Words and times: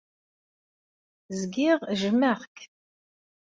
Zgiɣ 1.39 1.79
jjmeɣ-k. 1.99 2.57